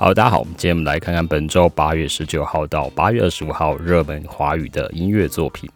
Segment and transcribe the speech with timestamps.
[0.00, 5.68] 好，大家好，我们今天我们来看看本周八月十九号到八月二十五号热门华语的音乐作品。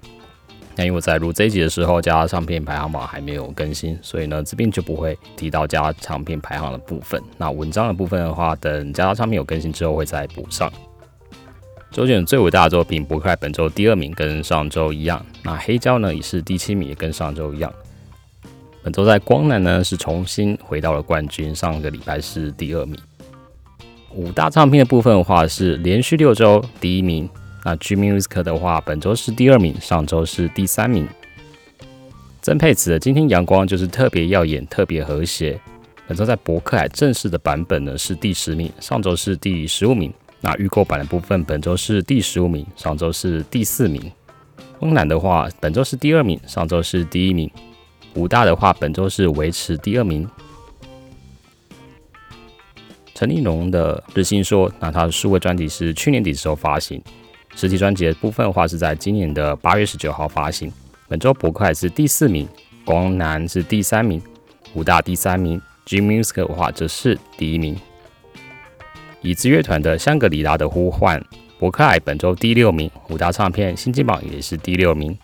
[0.77, 7.21] 那因为在录这一集的时候，加唱片排行榜还没有更新，所以呢这边就不会提到加唱片排行的部分。
[7.37, 10.73] 那文章的部分的话，等加唱片有更新之后会再补上。
[11.91, 15.27] 周杰伦最伟大的作品《博客来》本周第二名，跟上周一样。
[15.43, 17.75] 那黑胶呢也是第七名，跟上周一样。
[18.85, 22.97] 本周在光南呢是重新回到了冠军，上个礼拜是第二名。
[24.15, 27.29] 五大唱片的部分的话是连续六周第一名。
[27.65, 31.07] 那 G Music 的话，本周是第二名，上周是第三名。
[32.41, 35.61] 曾沛慈的《今天阳光》就是特别耀眼、特别和谐。
[36.09, 40.13] 本周在博客海正式的版本呢是第十名，上周是第十五名。
[40.41, 44.11] 那预购版的部分，本周是第十五名，上周是第四名。
[44.81, 47.49] 翁南的话，本周是第二名，上周是第一名。
[48.15, 50.29] 武大的话，本周是维持第二名。
[53.23, 57.01] 陈立农的日新说，那他的数位专辑是去年底的时候发行，
[57.55, 60.73] 实体专辑的部分的话是在今年的八月十九号发行。
[61.07, 62.49] 本周博客是第四名，
[62.85, 64.21] 光南是第三名，
[64.75, 67.77] 武大第三名，G Music 的话则是第一名。
[69.21, 71.21] 椅子乐团的《香格里拉的呼唤》，
[71.61, 75.17] 伯克本周第六名；五大唱片新金榜也是第六名。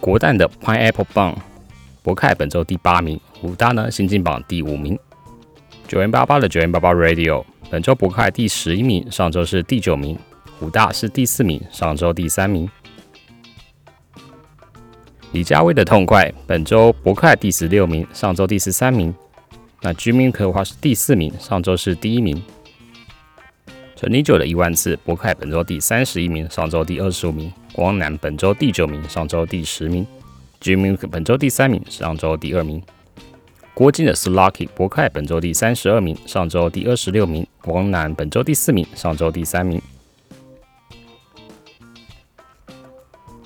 [0.00, 1.34] 国蛋的《Pineapple Bun》，
[2.02, 4.98] 伯克本周第八名；五大呢新金榜第五名。
[5.88, 10.14] 九零八八的九零八八 Radio 本周伯快第十一名，上周是第九名；
[10.60, 12.68] 武大是第四名，上周第三名。
[15.32, 19.14] 李佳薇的《痛快》本周伯快第十六名，上周第十三名。
[19.80, 22.42] 那 G m i k 的话是第四名，上周是第一名。
[23.96, 27.50] 陈立久的一万次，博快本周第三十一名，上周第二十五名。
[27.72, 30.06] 光南本周第九名，上周第十名。
[30.60, 32.82] G m i k 本周第三名，上周第二名。
[33.78, 37.46] 郭靖的 Slucky 博凯本周第三十二名，上周第二十六名。
[37.66, 39.80] 王楠本周第四名，上周第三名。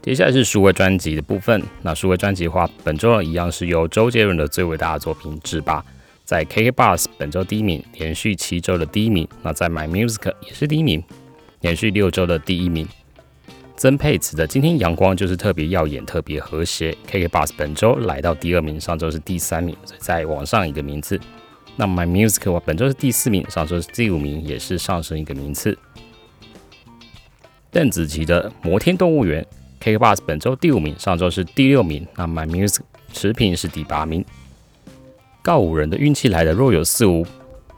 [0.00, 1.62] 接下来是数位专辑的部分。
[1.82, 5.80] 那数位专辑的话，本周呢一样是由周杰伦的最伟大的作品《制霸》。
[6.24, 9.28] 在 KK Bus 本周第一名，连续七周的第一名。
[9.42, 11.04] 那在 My Music 也是第一名，
[11.60, 12.88] 连续六周的第一名。
[13.82, 16.96] 曾沛慈的今天阳光就是特别耀眼、特别和谐。
[17.04, 21.20] KK Bus 本周来到第二名，上周是第三名，所以再往上一个名次。
[21.74, 25.76] 那 My Music 本周是第四名，上周是第五名，也是上升一个名次。
[27.72, 29.44] 邓紫棋的摩天动物园
[29.80, 32.06] ，KK Bus 本周第五名，上周是第六名。
[32.14, 32.82] 那 My Music
[33.12, 34.24] 持平是第八名。
[35.42, 37.26] 告五人的运气来的若有似无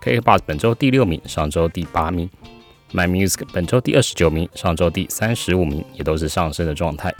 [0.02, 2.28] ，K K Bus 本周第六名，上周第八名
[2.94, 7.12] ；My Music 本周第二十九名，上周第三十五名，也都是上升的状态。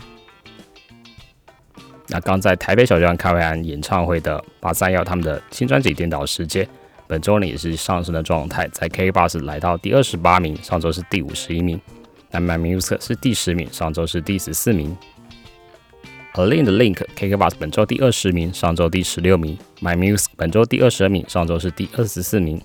[2.07, 6.63] 那刚在台北小巨蛋开完演唱会的八三幺他们的新专辑《颠倒世界》，
[7.07, 11.77] 本周呢也是上升的状态，在 K Bus 来到第二十八名，上周是第五十一名；
[12.31, 14.95] 那 My Music 是第十名，上周是第十四名。
[16.33, 19.57] a l i n 的 Link KK Bus 本周第二十名，上周第十六名。
[19.81, 22.61] My Music 本周第二十二名，上周是第二十四名。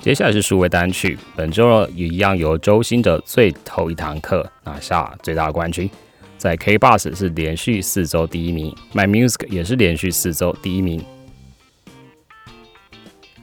[0.00, 5.90] 接下来是数位单曲，本周也一样由周星的最后一堂课拿下最大冠军，
[6.38, 11.04] 在 K Bus 是连续四周第一名，My Music 也是连续四周第一名。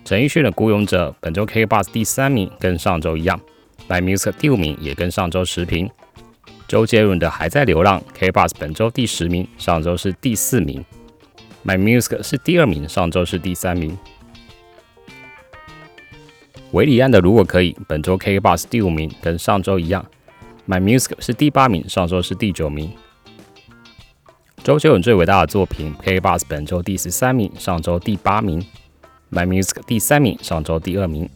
[0.04, 3.40] 陈奕迅的孤勇者本周 K Bus 第三名，跟上周一样
[3.88, 5.88] ，My Music 第五名，也跟上周持平。
[6.68, 10.84] 周杰伦的《还在流浪》，K Bus 本周第十名，上周是第四名。
[11.64, 13.96] My Music 是第二名，上周是第三名。
[16.78, 20.06] 韦礼安的《如果可以》，本周 KK Bus 第五名，跟上周一样。
[20.68, 22.92] My Music 是第八名，上周是第九名。
[24.64, 28.64] 周杰伦最伟大的作品 KK Bus 本周第十三名，上周第八名。
[29.32, 31.28] My Music 第三名，上周第二名。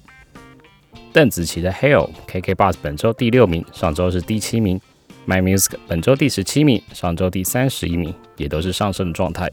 [1.12, 4.80] 邓紫棋的《Hell》，KK Bus 本周第六名，上周是第七名。
[5.26, 9.50] My Music 本周第十七名，上周第三十一名，也都是上升的状态。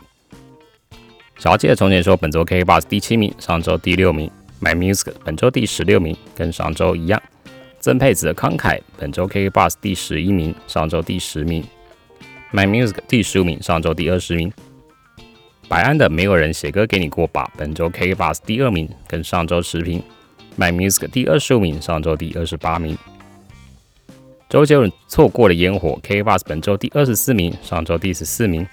[1.38, 4.31] 小姐从前说，本周 KK Bus 第七名，上周第六名。
[4.60, 7.22] My Music 本周第十六名，跟上周一样。
[7.78, 11.64] 曾沛慈的慷慨，本周 K Bus 第十一名，上周第十名。
[12.52, 14.52] My Music 第十五名，上周第二十名。
[15.69, 20.02] 白安的没有人写歌给你过吧，本周 K Bus 第二名，跟上周持平。
[20.58, 22.99] My Music 第二十五名，上周第二十八名。
[24.49, 28.66] 周杰伦错过了烟火，K Bus 本周第二十四名，上周第十四名。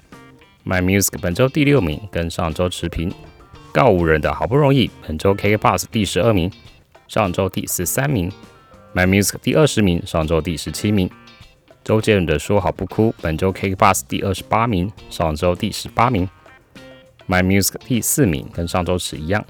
[0.64, 3.12] My Music 本周第六名，跟上周持平。
[3.76, 6.50] 告五人的好不容易，本周 KK p a s s 第十二名，
[7.08, 8.32] 上周第十三名。
[8.94, 11.10] My Music 第二十名，上周第十七名。
[11.84, 16.26] 周杰伦的说好不哭，本周 KK p a s s 第二十八名，上周第十八名。
[17.28, 19.44] My Music 第四名，跟上周是一样。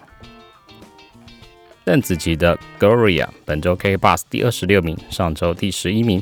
[1.84, 6.20] 邓紫棋的 Gloria 本周 K Bus 第二十六名，上周第十一名。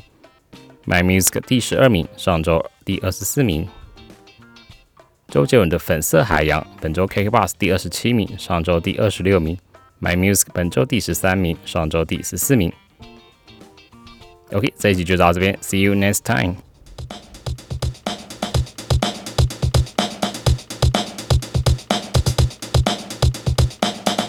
[0.85, 3.67] My Music 第十二名，上周第二十四名。
[5.35, 9.59] 周杰伦的粉色海洋本周 KK Bus 第二十七名，上周第二十六名。
[10.01, 12.73] My Music 本周第十三名，上周第十四名。
[14.53, 16.55] OK，这一集就到这边，See you next time。